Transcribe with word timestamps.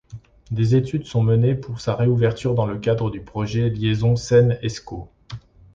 Des 0.49 0.75
études 0.75 1.05
sont 1.05 1.21
menées 1.21 1.53
pour 1.53 1.79
sa 1.79 1.93
réouverture 1.95 2.55
dans 2.55 2.65
le 2.65 2.79
cadre 2.79 3.11
du 3.11 3.21
projet 3.21 3.69
Liaison 3.69 4.15
Seine-Escaut. 4.15 5.11